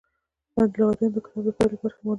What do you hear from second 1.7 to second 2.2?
له برخې معنا کړي.